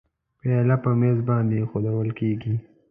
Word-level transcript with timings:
پیاله 0.39 0.75
په 0.83 0.89
میز 0.99 1.17
باندې 1.29 1.53
اېښوول 1.59 2.09
کېږي. 2.19 2.53